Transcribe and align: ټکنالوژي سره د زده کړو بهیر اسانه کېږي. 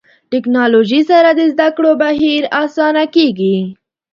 ټکنالوژي 0.31 1.01
سره 1.11 1.29
د 1.33 1.41
زده 1.53 1.67
کړو 1.75 1.91
بهیر 2.01 2.43
اسانه 2.63 3.03
کېږي. 3.15 3.57